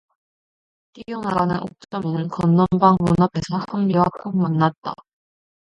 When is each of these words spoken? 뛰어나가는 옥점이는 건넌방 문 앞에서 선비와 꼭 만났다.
뛰어나가는 0.93 1.59
옥점이는 1.61 2.29
건넌방 2.29 2.97
문 3.01 3.13
앞에서 3.19 3.59
선비와 3.69 4.05
꼭 4.23 4.35
만났다. 4.35 4.95